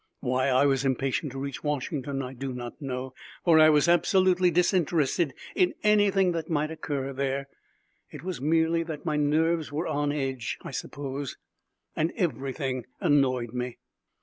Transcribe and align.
Why 0.21 0.47
I 0.47 0.65
was 0.65 0.83
impatient 0.83 1.31
to 1.33 1.37
reach 1.39 1.63
Washington 1.63 2.23
I 2.23 2.33
do 2.33 2.51
not 2.53 2.81
know, 2.81 3.13
for 3.45 3.59
I 3.59 3.69
was 3.69 3.87
absolutely 3.87 4.49
disinterested 4.49 5.35
in 5.53 5.75
anything 5.83 6.31
that 6.31 6.49
might 6.49 6.71
occur 6.71 7.13
there. 7.13 7.47
It 8.09 8.23
was 8.23 8.41
merely 8.41 8.81
that 8.81 9.05
my 9.05 9.15
nerves 9.17 9.71
were 9.71 9.85
on 9.85 10.11
edge, 10.11 10.57
I 10.63 10.71
suppose, 10.71 11.37
and 11.95 12.11
everything 12.15 12.87
annoyed 12.99 13.53
me. 13.53 13.77